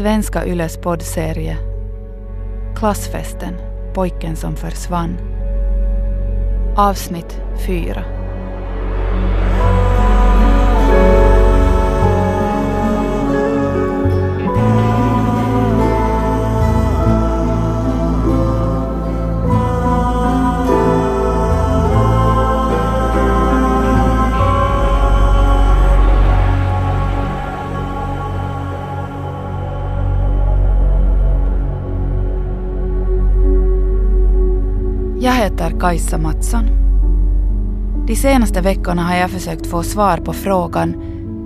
Svenska 0.00 0.46
Yles 0.46 0.76
poddserie 0.76 1.56
Klassfesten, 2.76 3.54
pojken 3.94 4.36
som 4.36 4.56
försvann. 4.56 5.16
Avsnitt 6.76 7.40
4. 7.66 8.19
Jag 35.22 35.32
heter 35.32 35.80
Kajsa 35.80 36.18
Mattsson. 36.18 36.64
De 38.06 38.16
senaste 38.16 38.60
veckorna 38.60 39.02
har 39.02 39.16
jag 39.16 39.30
försökt 39.30 39.66
få 39.66 39.82
svar 39.82 40.16
på 40.16 40.32
frågan 40.32 40.94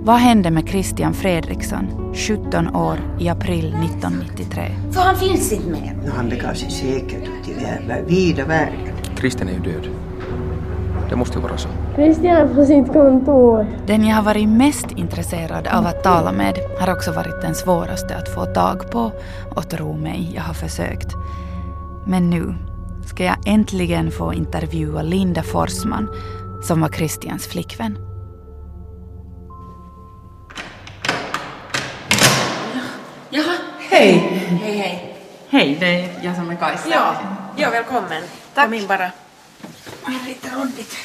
vad 0.05 0.15
hände 0.15 0.51
med 0.51 0.69
Christian 0.69 1.13
Fredriksson, 1.13 2.13
17 2.13 2.75
år, 2.75 2.97
i 3.19 3.29
april 3.29 3.65
1993? 3.83 4.71
För 4.91 5.01
han 5.01 5.15
finns 5.15 5.53
inte 5.53 5.69
mer. 5.69 5.93
No, 6.05 6.11
han 6.15 6.29
begav 6.29 6.53
sig 6.53 6.69
säkert 6.71 7.23
ut 7.23 7.49
i 7.49 7.53
vär- 7.53 8.05
vida 8.07 8.45
världen. 8.45 8.79
Christian 9.19 9.49
är 9.49 9.53
ju 9.53 9.59
död. 9.59 9.87
Det 11.09 11.15
måste 11.15 11.37
ju 11.37 11.41
vara 11.43 11.57
så. 11.57 11.69
Christian 11.95 12.35
är 12.35 12.55
på 12.55 12.65
sitt 12.65 12.93
kontor. 12.93 13.67
Den 13.87 14.05
jag 14.05 14.15
har 14.15 14.23
varit 14.23 14.49
mest 14.49 14.91
intresserad 14.91 15.67
av 15.67 15.85
att 15.85 16.03
tala 16.03 16.31
med 16.31 16.55
har 16.79 16.93
också 16.93 17.11
varit 17.11 17.41
den 17.41 17.55
svåraste 17.55 18.15
att 18.15 18.29
få 18.29 18.45
tag 18.45 18.91
på 18.91 19.11
och 19.55 19.69
tro 19.69 19.93
mig, 19.97 20.31
jag 20.35 20.41
har 20.43 20.53
försökt. 20.53 21.07
Men 22.05 22.29
nu 22.29 22.55
ska 23.05 23.23
jag 23.23 23.37
äntligen 23.45 24.11
få 24.11 24.33
intervjua 24.33 25.01
Linda 25.01 25.43
Forsman 25.43 26.09
som 26.63 26.81
var 26.81 26.89
Christians 26.89 27.47
flickvän. 27.47 27.97
Jaha. 33.29 33.57
Hej! 33.89 34.11
Hej, 34.61 34.77
hej. 34.77 35.15
Hej, 35.49 35.77
det 35.79 35.85
är 35.85 36.23
jag 36.23 36.35
som 36.35 36.49
är 36.49 36.55
Kajsa. 36.55 36.89
Ja, 36.89 37.15
ja 37.57 37.69
välkommen. 37.69 38.23
Kom 38.55 38.73
in 38.73 38.87
bara. 38.87 39.11
Lite 40.27 40.49
rondigt. 40.55 40.95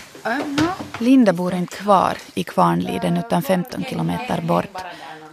Linda 0.98 1.32
bor 1.32 1.54
inte 1.54 1.76
kvar 1.76 2.16
i 2.34 2.44
Kvarnliden 2.44 3.16
utan 3.16 3.42
15 3.42 3.84
kilometer 3.84 4.40
bort. 4.40 4.76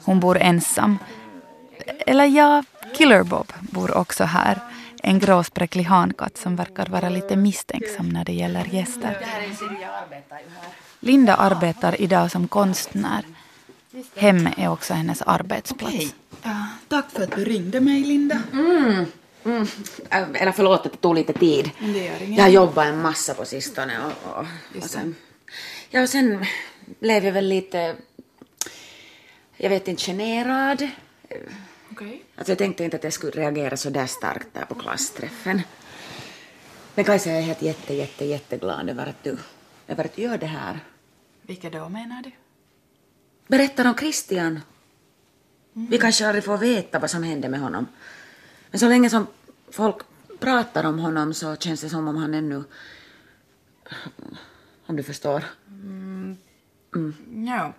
Hon 0.04 0.20
bor 0.20 0.38
ensam. 0.38 0.98
Eller 2.06 2.26
ja, 2.26 2.64
Killer 2.96 3.24
Bob 3.24 3.54
bor 3.60 3.98
också 3.98 4.24
här. 4.24 4.60
En 5.04 5.20
gråspräcklig 5.20 5.84
hankatt 5.84 6.38
som 6.38 6.56
verkar 6.56 6.86
vara 6.86 7.10
lite 7.10 7.36
misstänksam 7.36 8.10
när 8.10 8.26
det 8.26 8.34
gäller 8.34 8.66
gäster. 8.66 9.18
Linda 11.00 11.36
arbetar 11.36 12.02
idag 12.02 12.32
som 12.32 12.48
konstnär. 12.48 13.26
Hemmet 14.16 14.54
är 14.58 14.68
också 14.68 14.94
hennes 14.94 15.22
arbetsplats. 15.22 16.16
Ja, 16.44 16.68
tack 16.88 17.12
för 17.12 17.24
att 17.24 17.36
du 17.36 17.46
ringde 17.46 17.80
mig, 17.80 18.04
Linda. 18.04 18.42
Mm. 18.54 19.06
Äh, 20.10 20.42
Eller 20.42 20.52
förlåt 20.52 20.86
att 20.86 20.92
det 20.92 20.98
tog 20.98 21.16
lite 21.16 21.34
tid. 21.34 21.72
Jag 22.38 22.44
har 22.44 22.50
jobbat 22.50 22.86
en 22.86 23.02
massa 23.02 23.34
på 23.34 23.46
sistone 23.46 23.94
och, 24.00 24.32
och, 24.32 24.46
och 24.84 24.90
sen... 24.90 25.16
Ja, 25.90 26.02
och 26.02 26.10
sen 26.10 26.46
blev 27.00 27.26
jag 27.26 27.32
väl 27.32 27.48
lite... 27.48 27.96
Jag 29.58 29.70
vet 29.70 29.88
inte, 29.88 30.04
generad. 30.04 30.90
Okej. 31.98 32.24
Alltså 32.36 32.52
jag 32.52 32.58
tänkte 32.58 32.84
inte 32.84 32.98
att 32.98 33.04
jag 33.04 33.14
skulle 33.14 33.32
reagera 33.32 33.78
så 33.78 33.90
där 33.90 34.06
starkt 34.06 34.54
där 34.54 34.66
på 34.66 34.76
klassträffen. 34.76 35.62
Men 36.96 37.06
Kajsa, 37.06 37.30
jag 37.30 37.38
är 37.38 37.42
helt 37.42 37.62
jätte, 37.62 37.94
jätte, 37.94 38.26
jätteglad 38.26 38.90
över 38.90 39.08
att 39.08 39.24
du, 39.24 39.38
över 39.88 40.06
att 40.06 40.16
du 40.16 40.22
gör 40.22 40.38
det 40.38 40.46
här. 40.46 40.80
Vilka 41.42 41.70
då 41.70 41.90
menar 41.90 42.22
du? 42.22 42.32
Berättar 43.48 43.86
om 43.86 43.96
Christian. 43.96 44.60
Vi 45.74 45.98
kanske 45.98 46.28
aldrig 46.28 46.44
får 46.44 46.58
veta 46.58 47.00
vad 47.00 47.10
som 47.10 47.24
hände 47.24 47.50
med 47.50 47.60
honom. 47.60 47.88
Men 48.72 48.80
så 48.80 48.90
länge 48.90 49.10
som 49.10 49.28
folk 49.72 49.98
pratar 50.40 50.84
om 50.84 51.00
honom 51.00 51.34
så 51.34 51.56
känns 51.56 51.82
det 51.82 51.90
som 51.90 52.08
om 52.08 52.16
han 52.16 52.34
ännu... 52.34 52.64
Om 54.86 54.96
du 54.96 55.04
förstår. 55.04 55.44
Ja. 57.48 57.74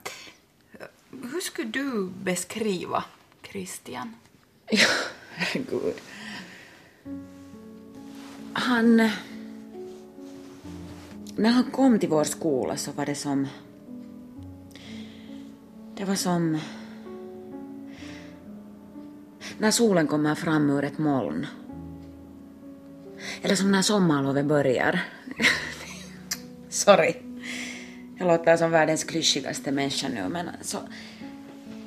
Hur 1.11 1.41
skulle 1.41 1.69
du 1.69 2.11
beskriva 2.23 3.05
Christian? 3.53 4.15
Ja, 4.71 4.89
herregud. 5.31 5.95
Han... 8.53 8.97
När 11.37 11.51
han 11.51 11.71
kom 11.71 11.99
till 11.99 12.09
vår 12.09 12.25
skola 12.25 12.77
så 12.77 12.93
var 12.93 13.07
det 13.07 13.15
som... 13.15 13.47
Det 15.97 16.05
var 16.05 16.15
som... 16.15 16.59
När 19.59 19.71
solen 19.71 20.07
kommer 20.07 20.35
fram 20.35 20.71
ur 20.71 20.85
ett 20.85 20.99
moln. 20.99 21.47
Eller 23.43 23.55
som 23.55 23.73
när 23.73 23.83
sommarlovet 23.83 24.47
börjar. 24.47 25.01
Sorry. 26.69 27.15
Jag 28.19 28.27
låter 28.27 28.57
som 28.57 28.71
världens 28.71 29.05
klyschigaste 29.05 29.73
människa 29.73 30.09
nu, 30.09 30.29
men 30.29 30.51
så... 30.63 30.79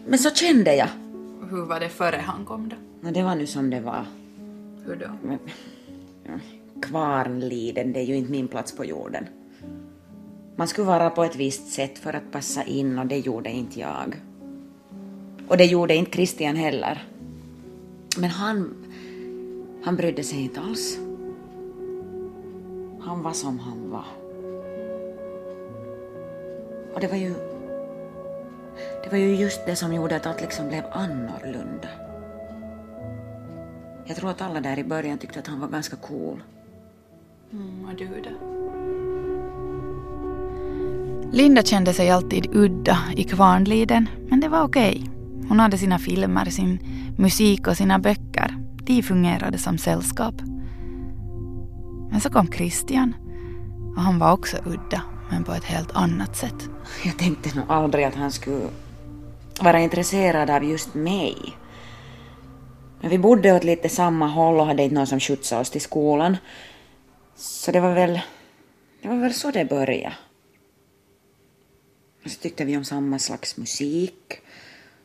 Men 0.07 0.19
så 0.19 0.29
kände 0.29 0.75
jag. 0.75 0.89
Hur 1.51 1.65
var 1.65 1.79
det 1.79 1.89
före 1.89 2.15
han 2.15 2.45
kom 2.45 2.69
då? 2.69 2.75
Och 3.07 3.13
det 3.13 3.23
var 3.23 3.35
nu 3.35 3.47
som 3.47 3.69
det 3.69 3.79
var. 3.79 4.05
Hur 4.85 4.95
då? 4.95 5.07
Men, 5.23 5.39
ja, 6.23 6.31
Kvarnliden, 6.81 7.93
det 7.93 7.99
är 7.99 8.03
ju 8.03 8.15
inte 8.15 8.31
min 8.31 8.47
plats 8.47 8.75
på 8.75 8.85
jorden. 8.85 9.27
Man 10.55 10.67
skulle 10.67 10.87
vara 10.87 11.09
på 11.09 11.23
ett 11.23 11.35
visst 11.35 11.67
sätt 11.67 11.99
för 11.99 12.13
att 12.13 12.31
passa 12.31 12.63
in 12.63 12.99
och 12.99 13.05
det 13.05 13.17
gjorde 13.17 13.49
inte 13.49 13.79
jag. 13.79 14.21
Och 15.47 15.57
det 15.57 15.65
gjorde 15.65 15.95
inte 15.95 16.11
Christian 16.11 16.55
heller. 16.55 17.07
Men 18.17 18.29
han, 18.29 18.75
han 19.83 19.95
brydde 19.95 20.23
sig 20.23 20.41
inte 20.41 20.59
alls. 20.59 20.97
Han 23.01 23.23
var 23.23 23.33
som 23.33 23.59
han 23.59 23.89
var. 23.89 24.05
Och 26.93 27.01
det 27.01 27.07
var 27.07 27.17
ju... 27.17 27.50
Det 29.03 29.09
var 29.11 29.17
ju 29.17 29.35
just 29.35 29.65
det 29.65 29.75
som 29.75 29.93
gjorde 29.93 30.15
att 30.15 30.25
allt 30.25 30.41
liksom 30.41 30.67
blev 30.67 30.83
annorlunda. 30.91 31.89
Jag 34.05 34.17
tror 34.17 34.29
att 34.29 34.41
alla 34.41 34.61
där 34.61 34.79
i 34.79 34.83
början 34.83 35.17
tyckte 35.17 35.39
att 35.39 35.47
han 35.47 35.59
var 35.59 35.67
ganska 35.67 35.95
cool. 35.95 36.43
Mm, 37.51 37.85
och 37.85 37.95
du 37.95 38.07
då? 38.07 38.61
Linda 41.33 41.63
kände 41.63 41.93
sig 41.93 42.09
alltid 42.09 42.55
udda 42.55 42.97
i 43.15 43.23
Kvarnliden, 43.23 44.09
men 44.29 44.39
det 44.39 44.47
var 44.47 44.63
okej. 44.63 45.09
Hon 45.49 45.59
hade 45.59 45.77
sina 45.77 45.99
filmer, 45.99 46.45
sin 46.45 46.79
musik 47.17 47.67
och 47.67 47.77
sina 47.77 47.99
böcker. 47.99 48.55
De 48.83 49.03
fungerade 49.03 49.57
som 49.57 49.77
sällskap. 49.77 50.35
Men 52.11 52.21
så 52.21 52.29
kom 52.29 52.47
Christian 52.47 53.15
och 53.95 54.01
han 54.01 54.19
var 54.19 54.31
också 54.31 54.57
udda, 54.65 55.01
men 55.31 55.43
på 55.43 55.53
ett 55.53 55.63
helt 55.63 55.91
annat 55.91 56.37
sätt. 56.37 56.69
Jag 57.05 57.17
tänkte 57.19 57.55
nog 57.55 57.65
aldrig 57.71 58.05
att 58.05 58.15
han 58.15 58.31
skulle 58.31 58.69
vara 59.61 59.79
intresserad 59.79 60.49
av 60.49 60.63
just 60.63 60.93
mig. 60.93 61.57
Men 63.01 63.09
vi 63.09 63.17
bodde 63.17 63.53
åt 63.53 63.63
lite 63.63 63.89
samma 63.89 64.27
håll 64.27 64.59
och 64.59 64.65
hade 64.65 64.83
inte 64.83 64.95
någon 64.95 65.07
som 65.07 65.19
skjutsade 65.19 65.61
oss 65.61 65.69
till 65.69 65.81
skolan. 65.81 66.37
Så 67.35 67.71
det 67.71 67.79
var 67.79 67.93
väl, 67.93 68.21
det 69.01 69.07
var 69.07 69.15
väl 69.15 69.33
så 69.33 69.51
det 69.51 69.65
började. 69.65 70.15
Och 72.25 72.31
så 72.31 72.39
tyckte 72.39 72.65
vi 72.65 72.77
om 72.77 72.85
samma 72.85 73.19
slags 73.19 73.57
musik, 73.57 74.41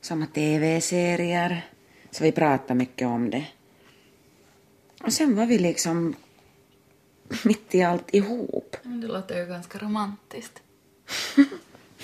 samma 0.01 0.27
tv-serier, 0.27 1.67
så 2.11 2.25
vi 2.25 2.33
pratade 2.33 2.75
mycket 2.75 3.09
om 3.09 3.31
det. 3.31 3.47
Och 5.03 5.13
sen 5.13 5.37
var 5.37 5.47
vi 5.47 5.59
liksom 5.59 6.15
mitt 7.45 7.75
i 7.75 7.83
allt 7.83 8.15
ihop. 8.15 8.77
Men 8.83 9.01
Det 9.01 9.07
låter 9.07 9.39
ju 9.39 9.47
ganska 9.47 9.79
romantiskt. 9.79 10.63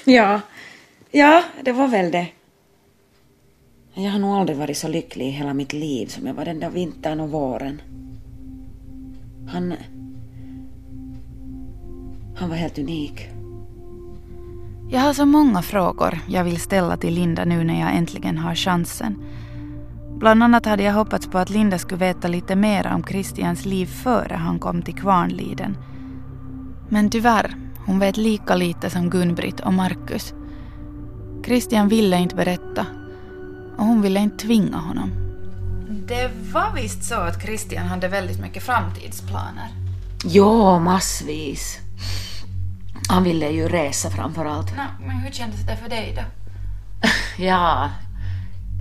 Ja, 0.04 0.40
ja, 1.10 1.44
det 1.62 1.72
var 1.72 1.88
väl 1.88 2.10
det. 2.10 2.28
Jag 3.94 4.10
har 4.10 4.18
nog 4.18 4.30
aldrig 4.30 4.58
varit 4.58 4.76
så 4.76 4.88
lycklig 4.88 5.26
i 5.26 5.30
hela 5.30 5.54
mitt 5.54 5.72
liv 5.72 6.06
som 6.06 6.26
jag 6.26 6.34
var 6.34 6.44
den 6.44 6.60
där 6.60 6.70
vintern 6.70 7.20
och 7.20 7.30
våren. 7.30 7.82
Han... 9.48 9.74
Han 12.36 12.48
var 12.48 12.56
helt 12.56 12.78
unik. 12.78 13.28
Jag 14.90 15.00
har 15.00 15.12
så 15.12 15.26
många 15.26 15.62
frågor 15.62 16.18
jag 16.28 16.44
vill 16.44 16.60
ställa 16.60 16.96
till 16.96 17.14
Linda 17.14 17.44
nu 17.44 17.64
när 17.64 17.80
jag 17.80 17.96
äntligen 17.96 18.38
har 18.38 18.54
chansen. 18.54 19.24
Bland 20.22 20.42
annat 20.42 20.66
hade 20.66 20.82
jag 20.82 20.92
hoppats 20.92 21.26
på 21.26 21.38
att 21.38 21.50
Linda 21.50 21.78
skulle 21.78 22.06
veta 22.06 22.28
lite 22.28 22.56
mer 22.56 22.86
om 22.86 23.04
Christians 23.04 23.64
liv 23.64 23.86
före 23.86 24.34
han 24.34 24.58
kom 24.58 24.82
till 24.82 24.94
Kvarnliden. 24.94 25.76
Men 26.88 27.10
tyvärr, 27.10 27.54
hon 27.86 27.98
vet 27.98 28.16
lika 28.16 28.54
lite 28.54 28.90
som 28.90 29.10
Gun-Britt 29.10 29.60
och 29.60 29.72
Markus. 29.72 30.34
Christian 31.44 31.88
ville 31.88 32.16
inte 32.18 32.36
berätta 32.36 32.86
och 33.76 33.84
hon 33.84 34.02
ville 34.02 34.20
inte 34.20 34.36
tvinga 34.36 34.76
honom. 34.76 35.10
Det 36.06 36.30
var 36.52 36.74
visst 36.74 37.04
så 37.04 37.14
att 37.14 37.42
Christian 37.42 37.86
hade 37.86 38.08
väldigt 38.08 38.40
mycket 38.40 38.62
framtidsplaner. 38.62 39.68
Ja, 40.24 40.78
massvis. 40.78 41.78
Han 43.08 43.24
ville 43.24 43.48
ju 43.48 43.68
resa 43.68 44.10
framför 44.10 44.44
allt. 44.44 44.76
Nå, 44.76 44.84
men 45.06 45.16
hur 45.16 45.30
kändes 45.30 45.66
det 45.66 45.76
för 45.76 45.88
dig 45.88 46.14
då? 46.16 46.22
Ja, 47.44 47.90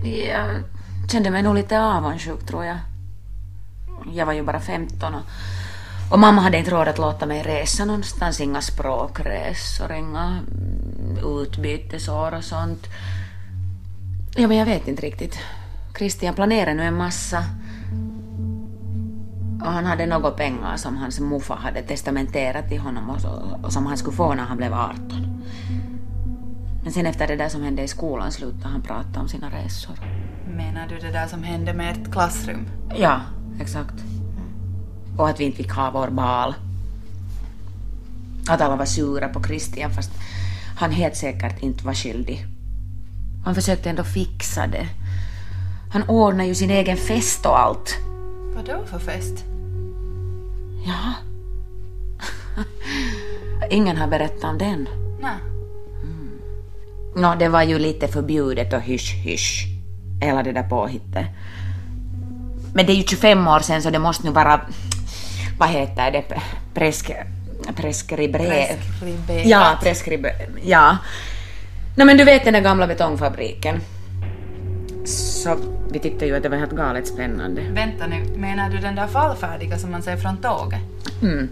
jag 0.04 0.64
kände 1.12 1.32
mig 1.32 1.44
nog 1.44 1.56
lite 1.56 1.82
avundsjuk 1.82 2.46
tror 2.46 2.66
jag. 2.66 2.78
Jag 4.14 4.26
var 4.26 4.34
ju 4.34 4.44
bara 4.44 4.60
15 4.60 5.14
och, 5.16 5.22
och 6.12 6.20
mamma 6.20 6.42
hade 6.42 6.58
inte 6.58 6.72
råd 6.72 6.88
att 6.88 6.98
låta 6.98 7.26
mig 7.26 7.44
resa 7.44 7.86
någonstans. 7.86 8.42
Inga 8.42 8.62
språkresor, 8.62 9.92
inga 9.92 10.24
mm, 10.24 11.42
utbytesår 11.42 12.34
och 12.36 12.44
sånt. 12.44 12.88
Ja, 14.36 14.48
men 14.48 14.58
jag 14.58 14.66
vet 14.66 14.88
inte 14.88 15.02
riktigt. 15.02 15.40
Christian 15.98 16.34
planerade 16.34 16.74
nu 16.74 16.84
en 16.84 16.98
massa. 16.98 17.44
Och 19.62 19.72
han 19.72 19.86
hade 19.86 20.06
några 20.06 20.32
pengar 20.32 20.78
som 20.78 20.98
hans 20.98 21.20
morfar 21.20 21.56
hade 21.56 21.82
testamenterat 21.82 22.68
till 22.70 22.80
honom 22.80 23.10
och, 23.10 23.22
så, 23.22 23.60
och 23.64 23.74
som 23.74 23.86
han 23.86 23.98
skulle 23.98 24.18
få 24.18 24.34
när 24.34 24.44
han 24.44 24.58
blev 24.58 24.74
18. 24.74 25.44
Men 26.84 26.92
sen 26.92 27.06
efter 27.06 27.28
det 27.28 27.36
där 27.36 27.50
som 27.50 27.64
hände 27.64 27.84
i 27.84 27.88
skolan 27.88 28.32
slutade 28.32 28.70
han 28.70 28.82
prata 28.82 29.20
om 29.20 29.28
sina 29.28 29.50
resor. 29.50 30.21
Menar 30.62 30.88
du 30.88 31.00
det 31.00 31.12
där 31.12 31.28
som 31.28 31.44
hände 31.44 31.74
med 31.74 31.92
ert 31.92 32.12
klassrum? 32.12 32.68
Ja, 32.96 33.22
exakt. 33.62 33.94
Och 35.18 35.30
att 35.30 35.40
vi 35.40 35.44
inte 35.44 35.58
fick 35.58 35.72
ha 35.72 35.92
vår 35.92 36.08
bal. 36.08 36.56
Att 38.50 38.62
alla 38.62 38.76
var 38.76 38.86
sura 38.86 39.28
på 39.28 39.44
Christian 39.44 39.92
fast 39.92 40.12
han 40.78 40.92
helt 40.92 41.16
säkert 41.16 41.64
inte 41.64 41.86
var 41.86 41.94
skyldig. 41.94 42.46
Han 43.46 43.56
försökte 43.56 43.90
ändå 43.90 44.04
fixa 44.04 44.68
det. 44.68 44.88
Han 45.92 46.10
ordnade 46.10 46.48
ju 46.48 46.56
sin 46.56 46.70
egen 46.70 46.98
fest 46.98 47.46
och 47.46 47.60
allt. 47.60 47.98
Vad 48.56 48.66
då 48.66 48.86
för 48.86 49.00
fest? 49.00 49.46
Ja. 50.86 51.14
Ingen 53.70 53.98
har 53.98 54.08
berättat 54.08 54.44
om 54.44 54.58
den. 54.58 54.88
Nej. 55.22 55.36
Nå, 57.16 57.36
det 57.36 57.50
var 57.50 57.64
ju 57.64 57.80
lite 57.80 58.08
förbjudet 58.08 58.74
och 58.74 58.82
hysch-hysch. 58.82 59.71
Hela 60.22 60.44
det 60.44 60.52
där 60.52 60.64
påhittet. 60.64 61.26
Men 62.74 62.86
det 62.86 62.92
är 62.92 62.96
ju 62.96 63.04
25 63.04 63.48
år 63.48 63.60
sedan 63.60 63.82
så 63.82 63.90
det 63.90 64.00
måste 64.00 64.28
nu 64.28 64.32
vara... 64.32 64.62
Vad 65.60 65.70
heter 65.70 66.12
det? 66.12 66.24
Presk... 66.74 67.12
Preskribre... 67.76 68.40
Preskriberat. 68.40 69.46
Ja, 69.46 69.78
preskribe... 69.84 70.34
Ja. 70.64 70.98
No, 71.98 72.06
men 72.06 72.18
du 72.18 72.24
vet 72.24 72.44
den 72.44 72.54
där 72.54 72.62
gamla 72.62 72.88
betongfabriken. 72.88 73.82
Så 75.06 75.58
vi 75.92 76.00
tyckte 76.00 76.26
ju 76.26 76.36
att 76.36 76.44
det 76.44 76.50
var 76.50 76.58
helt 76.58 76.72
galet 76.72 77.08
spännande. 77.08 77.62
Vänta 77.62 78.08
nu, 78.08 78.38
menar 78.38 78.70
du 78.70 78.78
den 78.78 78.96
där 78.96 79.08
fallfärdiga 79.08 79.78
som 79.78 79.92
man 79.92 80.02
ser 80.02 80.18
från 80.18 80.38
tåget? 80.38 80.82
Mm. 81.22 81.50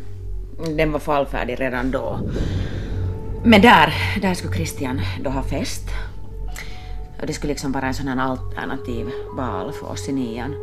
Den 0.77 0.91
var 0.91 0.99
fallfärdig 0.99 1.59
redan 1.59 1.91
då. 1.91 2.19
Men 3.43 3.61
där, 3.61 3.93
där 4.21 4.33
skulle 4.33 4.53
Christian 4.53 5.01
då 5.23 5.29
ha 5.29 5.43
fest. 5.43 5.89
Och 7.19 7.27
det 7.27 7.33
skulle 7.33 7.53
liksom 7.53 7.71
vara 7.71 7.87
en 7.87 7.93
sån 7.93 8.07
här 8.07 8.17
alternativ 8.17 9.11
bal 9.37 9.73
för 9.73 9.91
oss 9.91 10.09
i 10.09 10.13
nian. 10.13 10.55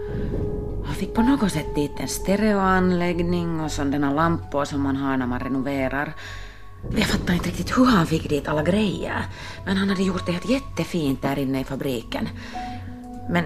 Han 0.86 0.94
fick 0.94 1.14
på 1.14 1.22
något 1.22 1.52
sätt 1.52 1.74
dit 1.74 1.92
en 1.98 2.08
stereoanläggning 2.08 3.60
och 3.60 3.72
sådana 3.72 4.12
lampor 4.12 4.64
som 4.64 4.80
man 4.80 4.96
har 4.96 5.16
när 5.16 5.26
man 5.26 5.40
renoverar. 5.40 6.14
Jag 6.96 7.06
fattar 7.06 7.34
inte 7.34 7.48
riktigt 7.48 7.78
hur 7.78 7.84
han 7.84 8.06
fick 8.06 8.28
dit 8.28 8.48
alla 8.48 8.62
grejer. 8.62 9.24
Men 9.64 9.76
han 9.76 9.88
hade 9.88 10.02
gjort 10.02 10.26
det 10.26 10.32
helt 10.32 10.50
jättefint 10.50 11.22
där 11.22 11.38
inne 11.38 11.60
i 11.60 11.64
fabriken. 11.64 12.28
Men... 13.30 13.44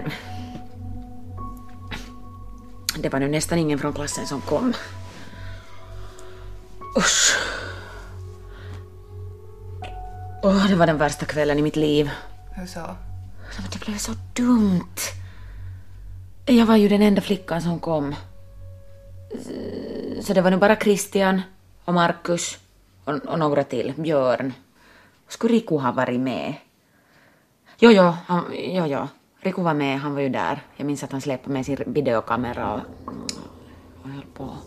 Det 2.97 3.09
var 3.09 3.19
nu 3.19 3.27
nästan 3.27 3.57
ingen 3.59 3.79
från 3.79 3.93
klassen 3.93 4.27
som 4.27 4.41
kom. 4.41 4.73
Usch. 6.97 7.37
Åh, 10.43 10.67
det 10.67 10.75
var 10.75 10.87
den 10.87 10.97
värsta 10.97 11.25
kvällen 11.25 11.59
i 11.59 11.61
mitt 11.61 11.75
liv. 11.75 12.09
Hur 12.55 12.65
så? 12.65 12.79
Men 13.57 13.69
Det 13.71 13.85
blev 13.85 13.97
så 13.97 14.11
dumt. 14.33 14.97
Jag 16.45 16.65
var 16.65 16.75
ju 16.75 16.87
den 16.89 17.01
enda 17.01 17.21
flickan 17.21 17.61
som 17.61 17.79
kom. 17.79 18.15
Så 20.21 20.33
det 20.33 20.41
var 20.41 20.51
nu 20.51 20.57
bara 20.57 20.75
Christian 20.75 21.41
och 21.85 21.93
Markus 21.93 22.59
och, 23.03 23.13
och 23.13 23.39
några 23.39 23.63
till. 23.63 23.93
Björn. 23.97 24.53
Skulle 25.27 25.53
Riku 25.53 25.77
ha 25.77 25.91
varit 25.91 26.19
med? 26.19 26.53
Jo, 27.79 27.91
jo, 27.91 28.13
han, 28.27 28.45
jo, 28.53 28.85
jo. 28.85 29.07
Riku 29.41 29.61
var 29.61 29.73
med, 29.73 29.99
han 29.99 30.13
var 30.13 30.21
ju 30.21 30.29
där. 30.29 30.61
Jag 30.75 30.85
minns 30.85 31.03
att 31.03 31.11
han 31.11 31.21
släpade 31.21 31.53
med 31.53 31.65
sin 31.65 31.77
videokamera 31.85 32.73
och, 32.73 32.81
och 34.03 34.09
höll 34.09 34.25
på. 34.33 34.57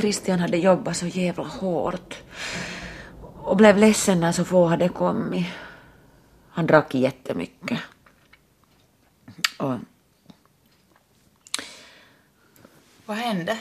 Christian 0.00 0.40
hade 0.40 0.56
jobbat 0.56 0.96
så 0.96 1.06
jävla 1.06 1.44
hårt 1.44 2.22
och 3.42 3.56
blev 3.56 3.76
ledsen 3.78 4.20
när 4.20 4.32
så 4.32 4.44
få 4.44 4.66
hade 4.66 4.88
kommit. 4.88 5.46
Han 6.48 6.66
drack 6.66 6.94
jättemycket. 6.94 7.80
Och 9.58 9.74
Vad 13.06 13.16
hände? 13.16 13.58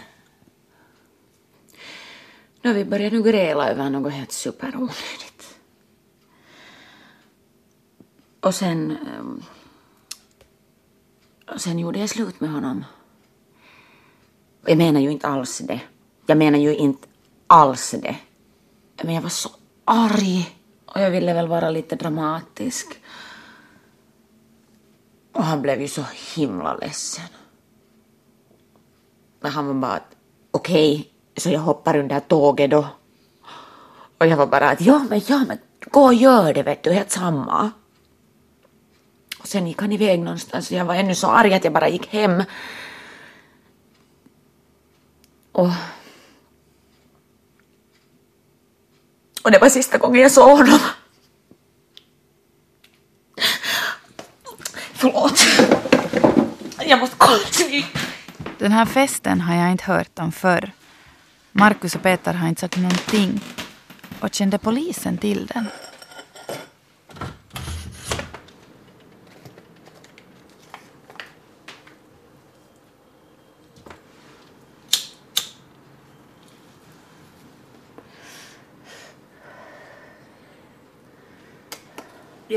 nu 2.61 2.73
vi 2.73 2.85
började 2.85 3.15
nu 3.17 3.23
gräla 3.23 3.69
över 3.69 3.89
något 3.89 4.13
helt 4.13 4.31
superonödigt. 4.31 5.59
Och 8.39 8.55
sen... 8.55 8.91
ehm, 8.91 9.43
Och 11.53 11.61
sen 11.61 11.79
gjorde 11.79 11.99
jag 11.99 12.09
slut 12.09 12.39
med 12.39 12.49
honom. 12.49 12.85
Jag 14.65 14.77
menar 14.77 14.99
ju 14.99 15.11
inte 15.11 15.27
alls 15.27 15.57
det. 15.57 15.81
Jag 16.29 16.37
menar 16.37 16.59
ju 16.59 16.75
inte 16.75 17.07
alls 17.47 17.91
det. 17.91 18.15
Men 19.03 19.15
jag 19.15 19.21
var 19.21 19.29
så 19.29 19.49
arg. 19.85 20.57
Och 20.85 21.01
jag 21.01 21.11
ville 21.11 21.33
väl 21.33 21.47
vara 21.47 21.69
lite 21.69 21.95
dramatisk. 21.95 22.87
Och 25.33 25.43
han 25.43 25.61
blev 25.61 25.81
ju 25.81 25.87
så 25.87 26.05
himla 26.35 26.73
ledsen. 26.73 27.25
Men 29.39 29.51
han 29.51 29.67
var 29.67 29.73
bara 29.73 29.91
att 29.91 30.15
okej, 30.51 31.11
så 31.37 31.49
jag 31.49 31.59
hoppar 31.59 31.97
under 31.97 32.19
tåget 32.19 32.71
då. 32.71 32.87
Och 34.17 34.27
jag 34.27 34.37
var 34.37 34.47
bara 34.47 34.69
att 34.69 34.81
ja 34.81 35.05
men 35.09 35.21
ja 35.27 35.45
men 35.47 35.57
gå 35.91 36.03
och 36.03 36.13
gör 36.13 36.53
det 36.53 36.63
vet 36.63 36.83
du, 36.83 36.91
helt 36.91 37.11
samma. 37.11 37.71
Och 39.39 39.47
sen 39.47 39.67
gick 39.67 39.81
han 39.81 39.91
iväg 39.91 40.19
någonstans 40.19 40.71
och 40.71 40.77
jag 40.77 40.85
var 40.85 40.95
ännu 40.95 41.15
så 41.15 41.27
arg 41.27 41.53
att 41.53 41.63
jag 41.63 41.73
bara 41.73 41.89
gick 41.89 42.07
hem. 42.07 42.43
Och... 45.51 45.69
Och 49.49 49.53
det 49.53 49.59
var 49.59 49.69
sista 49.69 49.97
gången 49.97 50.21
jag 50.21 50.31
såg 50.31 50.57
honom. 50.57 50.79
Förlåt. 54.93 55.45
Jag 56.85 56.99
måste 56.99 57.15
kolla 57.17 57.43
till. 57.51 57.85
Den 58.57 58.71
här 58.71 58.85
festen 58.85 59.41
har 59.41 59.55
jag 59.55 59.71
inte 59.71 59.83
hört 59.83 60.19
om 60.19 60.31
förr. 60.31 60.71
Markus 61.51 61.95
och 61.95 62.01
Peter 62.01 62.33
har 62.33 62.47
inte 62.47 62.61
sagt 62.61 62.77
någonting. 62.77 63.41
Och 64.19 64.33
kände 64.33 64.57
polisen 64.57 65.17
till 65.17 65.45
den? 65.45 65.65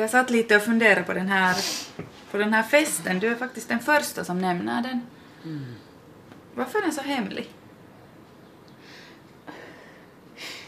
Jag 0.03 0.11
satt 0.11 0.31
lite 0.31 0.57
och 0.57 0.63
funderade 0.63 1.03
på 1.03 1.13
den 1.13 1.29
här, 1.29 1.57
på 2.31 2.39
den 2.39 2.53
här 2.53 2.63
festen. 2.63 3.19
Du 3.19 3.29
är 3.29 3.35
faktiskt 3.35 3.69
den 3.69 3.79
första 3.79 4.25
som 4.25 4.39
nämner 4.39 4.83
den. 4.83 5.07
Varför 6.55 6.79
är 6.79 6.83
den 6.83 6.93
så 6.93 7.01
hemlig? 7.01 7.51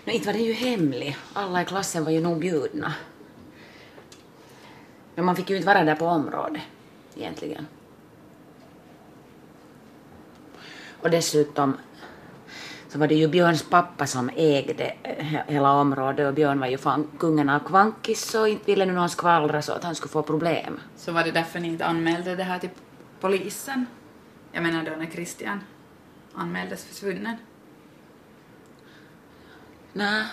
No, 0.05 0.11
inte 0.11 0.27
var 0.27 0.33
det 0.33 0.39
ju 0.39 0.53
hemlig. 0.53 1.17
Alla 1.33 1.63
i 1.63 1.65
klassen 1.65 2.05
var 2.05 2.11
ju 2.11 2.21
nog 2.21 2.39
bjudna. 2.39 2.95
Men 5.15 5.25
man 5.25 5.37
fick 5.37 5.51
ju 5.51 5.57
inte 5.57 5.67
vara 5.67 5.85
där 5.85 5.95
på 5.95 6.07
området, 6.07 6.63
egentligen. 7.17 7.67
Och 11.01 11.11
dessutom 11.11 11.77
så 12.95 12.99
var 13.01 13.07
det 13.07 13.15
ju 13.15 13.29
Björns 13.29 13.63
pappa 13.63 14.07
som 14.07 14.31
ägde 14.37 14.95
he- 15.03 15.43
hela 15.47 15.73
området 15.73 16.29
och 16.29 16.35
Björn 16.35 16.61
var 16.61 16.67
ju 16.67 16.79
fan 16.79 17.11
kungen 17.19 17.49
av 17.49 17.59
Kvankis 17.59 18.31
så 18.31 18.47
inte 18.47 18.65
ville 18.67 18.87
nu 18.87 18.93
någon 18.93 19.09
skvallra 19.09 19.63
så 19.63 19.73
att 19.73 19.85
han 19.85 19.95
skulle 19.95 20.11
få 20.13 20.23
problem. 20.23 20.81
Så 20.97 21.13
var 21.13 21.25
det 21.25 21.31
därför 21.31 21.61
ni 21.61 21.69
inte 21.69 21.85
anmälde 21.85 22.37
det 22.37 22.43
här 22.43 22.59
till 22.59 22.71
polisen? 23.21 23.87
Jag 24.53 24.63
menar 24.63 24.85
då 24.85 24.91
när 24.91 25.07
Christian 25.07 25.61
anmäldes 26.35 26.85
försvunnen. 26.85 27.37
Nej. 29.93 30.25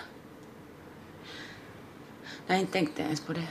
Jag 2.47 2.55
har 2.55 2.59
inte 2.59 2.73
tänkt 2.73 2.99
ens 2.99 3.21
på 3.21 3.33
det. 3.33 3.47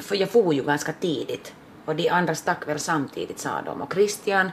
För 0.00 0.16
jag 0.16 0.30
for 0.30 0.54
ju 0.54 0.62
ganska 0.62 0.92
tidigt. 0.92 1.54
Och 1.84 1.96
de 1.96 2.08
andra 2.08 2.34
stack 2.34 2.68
väl 2.68 2.78
samtidigt 2.78 3.38
sa 3.38 3.62
de. 3.62 3.82
Och 3.82 3.92
Christian 3.92 4.50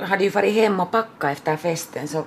hade 0.00 0.24
ju 0.24 0.30
farit 0.30 0.54
hem 0.54 0.80
och 0.80 0.90
packat 0.90 1.32
efter 1.32 1.56
festen 1.56 2.08
så, 2.08 2.24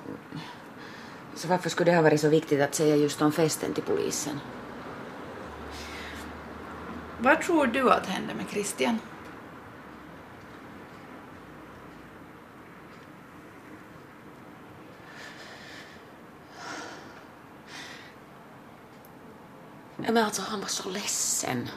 så 1.34 1.48
varför 1.48 1.70
skulle 1.70 1.90
det 1.90 1.96
ha 1.96 2.02
varit 2.02 2.20
så 2.20 2.28
viktigt 2.28 2.60
att 2.60 2.74
säga 2.74 2.96
just 2.96 3.22
om 3.22 3.32
festen 3.32 3.74
till 3.74 3.82
polisen? 3.82 4.40
Vad 7.18 7.42
tror 7.42 7.66
du 7.66 7.90
att 7.90 8.06
hände 8.06 8.34
med 8.34 8.46
Christian? 8.50 8.98
Men 19.96 20.24
alltså 20.24 20.42
han 20.42 20.60
var 20.60 20.68
så 20.68 20.90
ledsen. 20.90 21.68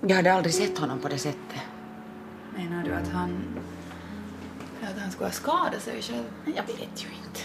Jag 0.00 0.16
hade 0.16 0.32
aldrig 0.32 0.54
sett 0.54 0.78
honom 0.78 0.98
på 0.98 1.08
det 1.08 1.18
sättet. 1.18 1.60
Menar 2.56 2.84
du 2.84 2.94
att 2.94 3.08
han... 3.08 3.30
Att 4.82 4.98
han 4.98 5.10
skulle 5.10 5.26
ha 5.26 5.32
skadat 5.32 5.82
sig 5.82 6.02
själv? 6.02 6.24
Jag 6.44 6.62
vet 6.62 7.04
ju 7.04 7.08
inte. 7.08 7.40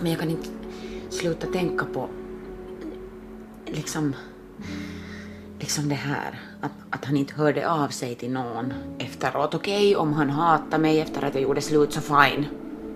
Men 0.00 0.10
jag 0.10 0.20
kan 0.20 0.30
inte 0.30 0.48
sluta 1.10 1.46
tänka 1.46 1.84
på 1.84 2.08
liksom, 3.66 4.14
liksom 5.58 5.88
det 5.88 5.94
här 5.94 6.40
att, 6.60 6.72
att 6.90 7.04
han 7.04 7.16
inte 7.16 7.34
hörde 7.34 7.70
av 7.70 7.88
sig 7.88 8.14
till 8.14 8.30
någon 8.32 8.72
efteråt. 8.98 9.54
Okej, 9.54 9.96
om 9.96 10.12
han 10.12 10.30
hatade 10.30 10.82
mig 10.82 11.00
efter 11.00 11.24
att 11.24 11.34
jag 11.34 11.42
gjorde 11.42 11.60
slut 11.60 11.92
så 11.92 12.00
fine. 12.00 12.46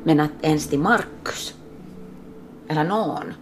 Men 0.02 0.21
att 0.21 0.30
ens 0.42 0.66
till 0.66 0.78
Markus 0.78 1.54
eller 2.68 2.85
någon. 2.85 3.33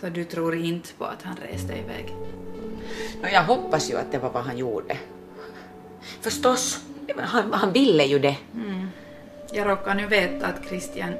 Så 0.00 0.08
du 0.08 0.24
tror 0.24 0.56
inte 0.56 0.94
på 0.94 1.04
att 1.04 1.22
han 1.22 1.36
reste 1.36 1.72
iväg? 1.72 2.14
Jag 3.32 3.44
hoppas 3.44 3.90
ju 3.90 3.96
att 3.96 4.12
det 4.12 4.18
var 4.18 4.30
vad 4.30 4.44
han 4.44 4.58
gjorde. 4.58 4.98
Förstås, 6.20 6.80
han, 7.18 7.52
han 7.52 7.72
ville 7.72 8.04
ju 8.04 8.18
det. 8.18 8.36
Jag 9.52 9.68
råkar 9.68 9.94
nu 9.94 10.06
veta 10.06 10.46
att 10.46 10.66
Christian 10.68 11.14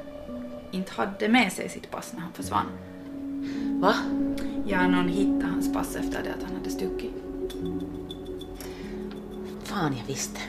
inte 0.71 0.91
hade 0.93 1.27
med 1.27 1.53
sig 1.53 1.69
sitt 1.69 1.91
pass 1.91 2.13
när 2.13 2.21
han 2.21 2.33
försvann. 2.33 2.67
Va? 3.81 3.93
Ja, 4.67 4.87
någon 4.87 5.07
hittade 5.07 5.45
hans 5.45 5.73
pass 5.73 5.95
efter 5.95 6.23
det 6.23 6.33
att 6.33 6.43
han 6.43 6.55
hade 6.55 6.69
stuckit. 6.69 7.13
Fan, 9.63 9.95
jag 9.97 10.05
visste. 10.05 10.39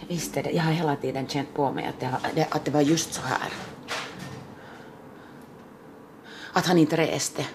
Jag 0.00 0.08
visste 0.08 0.42
det. 0.42 0.50
Jag 0.50 0.62
har 0.62 0.72
hela 0.72 0.96
tiden 0.96 1.28
känt 1.28 1.54
på 1.54 1.72
mig 1.72 1.86
att 1.86 2.00
det, 2.34 2.46
att 2.50 2.64
det 2.64 2.70
var 2.70 2.80
just 2.80 3.12
så 3.12 3.22
här. 3.22 3.52
Att 6.52 6.66
han 6.66 6.78
inte 6.78 6.96
reste. 6.96 7.46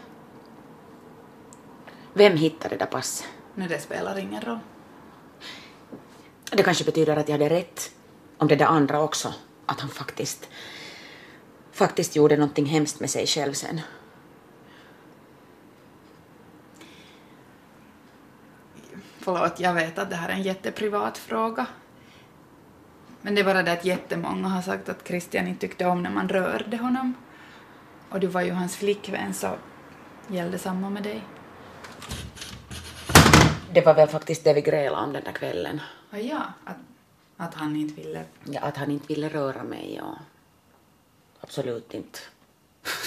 Vem 2.13 2.37
hittade 2.37 2.75
det 2.75 2.79
där 2.79 2.85
passet? 2.85 3.27
Nu 3.55 3.67
det 3.67 3.79
spelar 3.79 4.17
ingen 4.19 4.41
roll. 4.41 4.59
Det 6.55 6.63
kanske 6.63 6.83
betyder 6.83 7.17
att 7.17 7.29
jag 7.29 7.37
hade 7.37 7.49
rätt 7.49 7.91
om 8.37 8.47
det 8.47 8.55
där 8.55 8.65
andra 8.65 9.01
också. 9.01 9.33
Att 9.65 9.79
han 9.79 9.89
faktiskt, 9.89 10.49
faktiskt 11.71 12.15
gjorde 12.15 12.37
någonting 12.37 12.65
hemskt 12.65 12.99
med 12.99 13.09
sig 13.09 13.27
själv 13.27 13.53
sen. 13.53 13.81
Förlåt, 19.19 19.59
jag 19.59 19.73
vet 19.73 19.99
att 19.99 20.09
det 20.09 20.15
här 20.15 20.29
är 20.29 20.33
en 20.33 20.41
jätteprivat 20.41 21.17
fråga. 21.17 21.65
Men 23.21 23.35
det 23.35 23.41
är 23.41 23.45
bara 23.45 23.63
det 23.63 23.71
att 23.71 23.85
jättemånga 23.85 24.47
har 24.47 24.61
sagt 24.61 24.89
att 24.89 25.07
Christian 25.07 25.47
inte 25.47 25.61
tyckte 25.61 25.85
om 25.85 26.03
när 26.03 26.11
man 26.11 26.29
rörde 26.29 26.77
honom. 26.77 27.13
Och 28.09 28.19
du 28.19 28.27
var 28.27 28.41
ju 28.41 28.51
hans 28.51 28.75
flickvän 28.75 29.33
så 29.33 29.49
gällde 30.27 30.57
samma 30.57 30.89
med 30.89 31.03
dig. 31.03 31.23
Det 33.73 33.81
var 33.81 33.93
väl 33.93 34.07
faktiskt 34.07 34.43
det 34.43 34.53
vi 34.53 34.61
grälade 34.61 35.05
om 35.05 35.13
den 35.13 35.23
där 35.23 35.31
kvällen. 35.31 35.79
Och 36.13 36.19
ja, 36.19 36.43
att, 36.65 36.77
att 37.37 37.53
han 37.53 37.75
inte 37.75 38.01
ville... 38.01 38.23
Ja, 38.43 38.61
att 38.61 38.77
han 38.77 38.91
inte 38.91 39.07
ville 39.07 39.29
röra 39.29 39.63
mig, 39.63 39.95
ja. 39.97 40.17
Absolut 41.41 41.93
inte. 41.93 42.19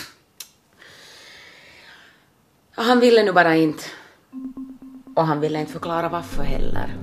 Han 2.71 3.01
ville 3.01 3.23
nu 3.23 3.33
bara 3.33 3.57
inte. 3.57 3.85
Och 5.15 5.27
han 5.27 5.41
ville 5.41 5.61
inte 5.61 5.73
förklara 5.73 6.09
varför 6.09 6.43
heller. 6.43 6.97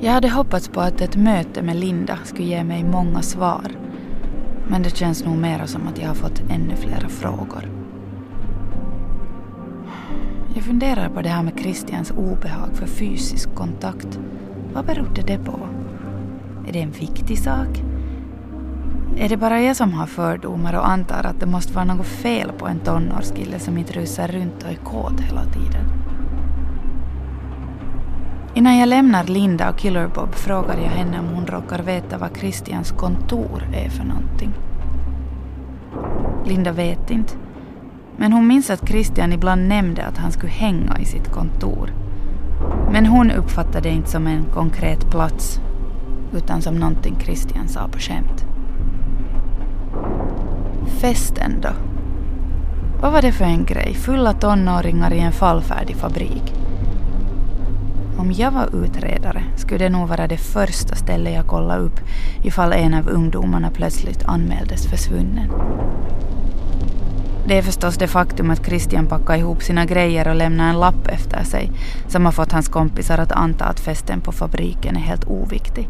Jag 0.00 0.12
hade 0.12 0.28
hoppats 0.28 0.68
på 0.68 0.80
att 0.80 1.00
ett 1.00 1.16
möte 1.16 1.62
med 1.62 1.76
Linda 1.76 2.18
skulle 2.24 2.48
ge 2.48 2.64
mig 2.64 2.84
många 2.84 3.22
svar. 3.22 3.78
Men 4.68 4.82
det 4.82 4.96
känns 4.96 5.24
nog 5.24 5.36
mer 5.36 5.66
som 5.66 5.88
att 5.88 5.98
jag 5.98 6.08
har 6.08 6.14
fått 6.14 6.40
ännu 6.50 6.76
flera 6.76 7.08
frågor. 7.08 7.75
Jag 10.56 10.64
funderar 10.64 11.08
på 11.08 11.22
det 11.22 11.28
här 11.28 11.42
med 11.42 11.60
Christians 11.60 12.10
obehag 12.10 12.70
för 12.74 12.86
fysisk 12.86 13.54
kontakt. 13.54 14.18
Vad 14.74 14.86
berodde 14.86 15.22
det 15.22 15.38
på? 15.38 15.58
Är 16.68 16.72
det 16.72 16.80
en 16.80 16.90
viktig 16.90 17.38
sak? 17.38 17.82
Är 19.16 19.28
det 19.28 19.36
bara 19.36 19.60
jag 19.60 19.76
som 19.76 19.92
har 19.92 20.06
fördomar 20.06 20.74
och 20.74 20.88
antar 20.88 21.24
att 21.24 21.40
det 21.40 21.46
måste 21.46 21.72
vara 21.72 21.84
något 21.84 22.06
fel 22.06 22.52
på 22.58 22.66
en 22.66 22.78
tonårskille 22.78 23.58
som 23.58 23.78
inte 23.78 23.92
rusar 23.92 24.28
runt 24.28 24.62
och 24.62 24.70
är 24.70 24.74
kåt 24.74 25.20
hela 25.20 25.44
tiden? 25.44 25.84
Innan 28.54 28.78
jag 28.78 28.88
lämnar 28.88 29.24
Linda 29.24 29.70
och 29.70 29.78
Killer 29.78 30.08
Bob 30.08 30.34
frågar 30.34 30.76
jag 30.76 30.90
henne 30.90 31.20
om 31.20 31.26
hon 31.26 31.46
råkar 31.46 31.82
veta 31.82 32.18
vad 32.18 32.36
Christians 32.36 32.90
kontor 32.90 33.62
är 33.74 33.88
för 33.88 34.04
någonting. 34.04 34.52
Linda 36.44 36.72
vet 36.72 37.10
inte. 37.10 37.45
Men 38.16 38.32
hon 38.32 38.46
minns 38.46 38.70
att 38.70 38.88
Christian 38.88 39.32
ibland 39.32 39.68
nämnde 39.68 40.04
att 40.04 40.18
han 40.18 40.32
skulle 40.32 40.52
hänga 40.52 40.98
i 40.98 41.04
sitt 41.04 41.32
kontor. 41.32 41.92
Men 42.92 43.06
hon 43.06 43.30
uppfattade 43.30 43.80
det 43.80 43.94
inte 43.94 44.10
som 44.10 44.26
en 44.26 44.44
konkret 44.54 45.10
plats 45.10 45.60
utan 46.36 46.62
som 46.62 46.74
någonting 46.74 47.16
Christian 47.20 47.68
sa 47.68 47.88
på 47.88 47.98
skämt. 47.98 48.44
Festen 51.00 51.60
då? 51.60 51.68
Vad 53.00 53.12
var 53.12 53.22
det 53.22 53.32
för 53.32 53.44
en 53.44 53.64
grej? 53.64 53.94
Fulla 53.94 54.32
tonåringar 54.32 55.12
i 55.12 55.18
en 55.18 55.32
fallfärdig 55.32 55.96
fabrik. 55.96 56.54
Om 58.18 58.32
jag 58.32 58.50
var 58.50 58.84
utredare 58.84 59.42
skulle 59.56 59.84
det 59.84 59.90
nog 59.90 60.08
vara 60.08 60.26
det 60.26 60.36
första 60.36 60.94
stället 60.94 61.34
jag 61.34 61.46
kollade 61.46 61.82
upp 61.82 62.00
ifall 62.42 62.72
en 62.72 62.94
av 62.94 63.08
ungdomarna 63.08 63.70
plötsligt 63.70 64.24
anmäldes 64.24 64.86
försvunnen. 64.86 65.50
Det 67.48 67.58
är 67.58 67.62
förstås 67.62 67.96
det 67.96 68.08
faktum 68.08 68.50
att 68.50 68.66
Christian 68.66 69.06
packade 69.06 69.38
ihop 69.38 69.62
sina 69.62 69.84
grejer 69.84 70.28
och 70.28 70.34
lämnade 70.34 70.70
en 70.70 70.80
lapp 70.80 71.08
efter 71.08 71.44
sig 71.44 71.70
som 72.08 72.24
har 72.24 72.32
fått 72.32 72.52
hans 72.52 72.68
kompisar 72.68 73.18
att 73.18 73.32
anta 73.32 73.64
att 73.64 73.80
festen 73.80 74.20
på 74.20 74.32
fabriken 74.32 74.96
är 74.96 75.00
helt 75.00 75.24
oviktig. 75.24 75.88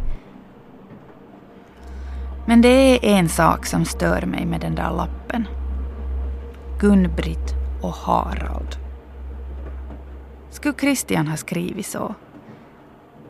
Men 2.46 2.60
det 2.60 2.68
är 2.68 3.18
en 3.18 3.28
sak 3.28 3.66
som 3.66 3.84
stör 3.84 4.22
mig 4.22 4.46
med 4.46 4.60
den 4.60 4.74
där 4.74 4.90
lappen. 4.90 5.48
Gun-Britt 6.80 7.54
och 7.82 7.94
Harald. 7.94 8.76
Skulle 10.50 10.74
Christian 10.80 11.28
ha 11.28 11.36
skrivit 11.36 11.86
så? 11.86 12.14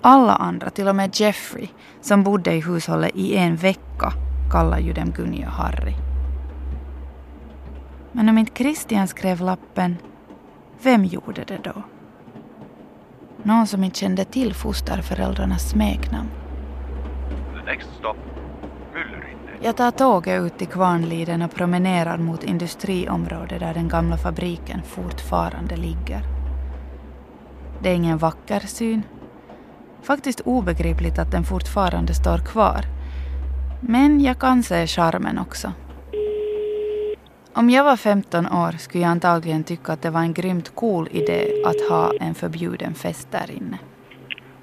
Alla 0.02 0.35
andra, 0.35 0.71
till 0.71 0.88
och 0.88 0.97
med 0.97 1.21
Jeffrey, 1.21 1.68
som 2.00 2.23
bodde 2.23 2.54
i 2.54 2.61
hushållet 2.61 3.11
i 3.14 3.37
en 3.37 3.56
vecka, 3.56 4.12
kallar 4.52 4.78
ju 4.78 4.92
dem 4.92 5.11
Gunny 5.11 5.45
och 5.45 5.52
Harry. 5.52 6.05
Men 8.16 8.28
om 8.28 8.38
inte 8.38 8.52
Christian 8.54 9.08
skrev 9.08 9.40
lappen, 9.40 9.96
vem 10.82 11.04
gjorde 11.04 11.44
det 11.44 11.58
då? 11.64 11.82
Någon 13.42 13.66
som 13.66 13.85
inte 13.85 13.99
kände 13.99 14.25
till 14.25 14.54
fosterföräldrarnas 14.54 15.70
smeknamn. 15.70 16.28
Jag 19.62 19.76
tar 19.76 19.90
tåget 19.90 20.42
ut 20.42 20.58
till 20.58 20.66
Kvarnliden 20.66 21.42
och 21.42 21.54
promenerar 21.54 22.18
mot 22.18 22.44
industriområdet 22.44 23.61
där 23.61 23.75
den 23.75 23.88
gamla 23.88 24.16
fabriken 24.16 24.82
fortfarande 24.82 25.76
ligger. 25.76 26.23
Det 27.82 27.90
är 27.90 27.94
ingen 27.94 28.18
vacker 28.18 28.61
syn. 28.61 29.02
Faktiskt 30.02 30.40
obegripligt 30.40 31.18
att 31.18 31.30
den 31.30 31.44
fortfarande 31.44 32.14
står 32.14 32.38
kvar. 32.38 32.80
Men 33.80 34.20
jag 34.20 34.38
kan 34.38 34.62
se 34.62 34.87
charmen 34.87 35.38
också. 35.38 35.73
Om 37.58 37.70
jag 37.70 37.84
var 37.84 37.96
15 37.96 38.46
år 38.46 38.72
skulle 38.72 39.04
jag 39.04 39.10
antagligen 39.10 39.64
tycka 39.64 39.92
att 39.92 40.02
det 40.02 40.10
var 40.10 40.20
en 40.20 40.34
grymt 40.34 40.72
cool 40.75 41.08
idé 41.10 41.40
att 41.66 41.80
ha 41.90 42.12
en 42.20 42.34
förbjuden 42.34 42.94
fest 42.94 43.32
där 43.32 43.50
inne. 43.50 43.78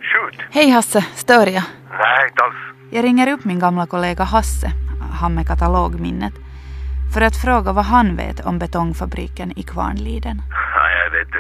Shoot! 0.10 0.36
Hej 0.52 0.70
Hasse, 0.70 1.02
stör 1.02 1.48
jag? 1.48 1.64
Nej, 2.04 2.20
inte 2.30 2.44
alls. 2.44 2.56
Jag 2.92 3.04
ringer 3.04 3.28
upp 3.34 3.46
min 3.46 3.60
gamla 3.60 3.86
kollega 3.86 4.24
Hasse, 4.24 4.68
han 5.22 5.34
med 5.36 5.48
katalogminnet, 5.48 6.34
för 7.14 7.22
att 7.22 7.42
fråga 7.46 7.72
vad 7.72 7.86
han 7.86 8.16
vet 8.16 8.46
om 8.46 8.60
betongfabriken 8.60 9.50
i 9.62 9.64
Kvarnliden. 9.64 10.38
Ja, 10.76 10.84
jag 11.04 11.10
vet. 11.18 11.34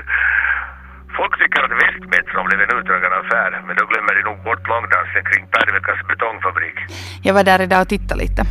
Folk 1.17 1.33
tycker 1.41 1.59
att 1.65 1.71
Västmetro 1.81 2.43
blev 2.47 2.59
en 2.65 2.77
utdragen 2.79 3.13
affär, 3.21 3.51
men 3.67 3.75
då 3.79 3.85
glömmer 3.91 4.13
de 4.17 4.21
nog 4.29 4.37
bort 4.43 4.67
långdansen 4.67 5.23
kring 5.29 5.43
Pärvikas 5.53 6.07
betongfabrik. 6.07 6.77
Jag 7.23 7.33
var 7.33 7.43
där 7.43 7.61
idag 7.61 7.81
och 7.81 7.89
tittade 7.89 8.21
lite. 8.21 8.41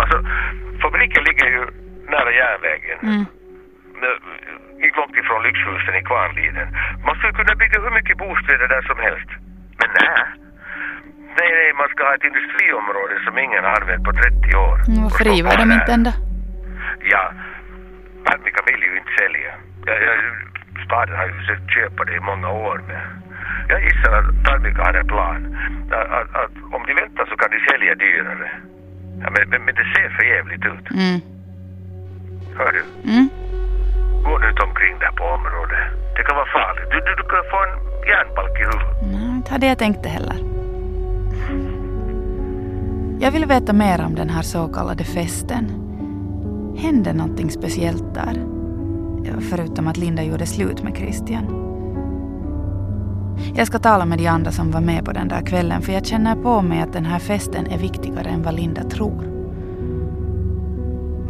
Alltså, 0.00 0.16
fabriken 0.82 1.24
ligger 1.24 1.46
ju 1.46 1.81
nära 2.16 2.30
järnvägen 2.42 2.98
Vägen. 2.98 2.98
Mm. 3.12 3.24
Inte 4.84 4.96
långt 5.00 5.16
ifrån 5.22 5.40
lyxhusen 5.48 5.94
i 6.00 6.02
Kvarnliden. 6.10 6.68
Man 7.06 7.14
skulle 7.16 7.32
kunna 7.40 7.54
bygga 7.62 7.76
hur 7.84 7.94
mycket 7.98 8.16
bostäder 8.24 8.68
där 8.74 8.82
som 8.90 8.98
helst. 9.06 9.30
Men 9.78 9.88
nej. 9.98 10.24
Nej, 11.38 11.50
nej, 11.58 11.68
man 11.80 11.88
ska 11.92 12.00
ha 12.08 12.14
ett 12.14 12.28
industriområde 12.30 13.14
som 13.26 13.34
ingen 13.44 13.64
har 13.66 13.74
använt 13.80 14.04
på 14.08 14.12
30 14.12 14.56
år. 14.66 14.76
Mm, 14.88 15.02
Varför 15.02 15.24
river 15.32 15.56
de 15.62 15.66
inte 15.78 15.92
ändå? 15.98 16.12
Ja, 17.12 17.24
Arvika 18.32 18.60
vill 18.68 18.82
ju 18.88 18.92
inte 19.00 19.12
sälja. 19.20 19.52
Ja, 19.88 19.94
ja, 20.06 20.12
staden 20.86 21.16
har 21.18 21.26
ju 21.26 21.34
försökt 21.40 21.68
köpa 21.78 22.04
det 22.04 22.14
i 22.20 22.20
många 22.30 22.48
år 22.68 22.80
men 22.88 23.00
jag 23.68 23.78
gissar 23.84 24.12
att 24.18 24.48
Arvika 24.52 24.82
har 24.82 24.94
en 24.94 25.06
plan. 25.06 25.40
Att, 25.90 26.08
att, 26.18 26.30
att 26.42 26.54
om 26.76 26.82
de 26.86 26.94
väntar 26.94 27.24
så 27.30 27.36
kan 27.36 27.50
de 27.50 27.58
sälja 27.70 27.94
dyrare. 27.94 28.50
Ja, 29.22 29.28
men, 29.34 29.48
men, 29.50 29.60
men 29.64 29.74
det 29.74 29.86
ser 29.94 30.08
för 30.16 30.24
jävligt 30.24 30.64
ut. 30.72 30.86
Mm. 30.90 31.31
Hör 32.58 32.72
du? 32.72 33.10
Mm. 33.10 33.28
Gå 34.24 34.38
nu 34.38 34.50
inte 34.50 34.62
omkring 34.62 34.98
där 34.98 35.12
på 35.20 35.24
området. 35.24 35.84
Det 36.16 36.22
kan 36.22 36.36
vara 36.36 36.46
farligt. 36.46 36.90
Du, 36.90 36.96
du, 37.06 37.14
du 37.20 37.24
kan 37.32 37.44
få 37.52 37.58
en 37.66 37.74
järnbalk 38.10 38.54
i 38.60 38.64
huvudet. 38.64 38.88
Nej, 39.12 39.36
inte 39.36 39.52
hade 39.52 39.66
jag 39.66 39.78
tänkt 39.78 40.02
det 40.02 40.08
heller. 40.08 40.36
Jag 43.20 43.30
vill 43.30 43.46
veta 43.46 43.72
mer 43.72 44.04
om 44.04 44.14
den 44.14 44.30
här 44.30 44.42
så 44.42 44.68
kallade 44.68 45.04
festen. 45.04 45.64
Hände 46.78 47.12
någonting 47.12 47.50
speciellt 47.50 48.14
där? 48.14 48.46
Förutom 49.50 49.88
att 49.88 49.96
Linda 49.96 50.22
gjorde 50.22 50.46
slut 50.46 50.82
med 50.82 50.96
Christian. 50.96 51.58
Jag 53.54 53.66
ska 53.66 53.78
tala 53.78 54.04
med 54.04 54.18
de 54.18 54.26
andra 54.26 54.52
som 54.52 54.70
var 54.70 54.80
med 54.80 55.04
på 55.04 55.12
den 55.12 55.28
där 55.28 55.46
kvällen 55.46 55.82
för 55.82 55.92
jag 55.92 56.06
känner 56.06 56.34
på 56.34 56.62
mig 56.62 56.80
att 56.80 56.92
den 56.92 57.04
här 57.04 57.18
festen 57.18 57.66
är 57.66 57.78
viktigare 57.78 58.28
än 58.28 58.42
vad 58.42 58.54
Linda 58.54 58.82
tror. 58.82 59.31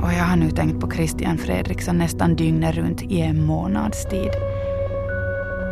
Och 0.02 0.12
jag 0.12 0.24
har 0.24 0.36
nu 0.36 0.50
tänkt 0.50 0.80
på 0.80 0.90
Christian 0.90 1.38
Fredriksson 1.38 1.98
nästan 1.98 2.36
dygnet 2.36 2.74
runt 2.74 3.02
i 3.02 3.20
en 3.20 3.44
månads 3.44 4.04
tid. 4.04 4.30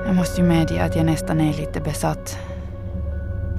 Jag 0.06 0.14
måste 0.14 0.40
ju 0.40 0.46
medge 0.46 0.84
att 0.84 0.96
jag 0.96 1.06
nästan 1.06 1.40
är 1.40 1.52
lite 1.52 1.80
besatt. 1.80 2.38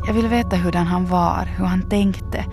Jag 0.07 0.13
vill 0.13 0.27
veta 0.27 0.55
hurdan 0.55 0.85
han 0.85 1.05
var, 1.05 1.45
hur 1.57 1.65
han 1.65 1.81
tänkte, 1.81 2.45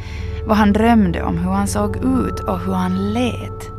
vad 0.46 0.56
han 0.56 0.72
drömde 0.72 1.22
om, 1.22 1.38
hur 1.38 1.50
han 1.50 1.66
såg 1.66 1.96
ut 1.96 2.40
och 2.40 2.58
hur 2.58 2.72
han 2.72 3.12
lät. 3.12 3.78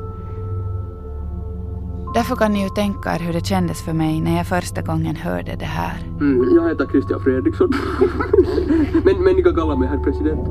Därför 2.13 2.35
kan 2.35 2.53
ni 2.53 2.63
ju 2.63 2.69
tänka 2.69 3.15
er 3.15 3.19
hur 3.19 3.33
det 3.33 3.45
kändes 3.45 3.81
för 3.81 3.93
mig 3.93 4.21
när 4.21 4.37
jag 4.37 4.47
första 4.47 4.81
gången 4.81 5.15
hörde 5.15 5.55
det 5.55 5.65
här. 5.65 5.97
Mm, 6.19 6.55
jag 6.55 6.69
heter 6.69 6.85
Christian 6.85 7.19
Fredriksson. 7.19 7.71
men, 9.03 9.23
men 9.23 9.35
ni 9.35 9.43
kan 9.43 9.55
kalla 9.55 9.75
mig 9.75 9.89
herr 9.89 10.03
president. 10.03 10.47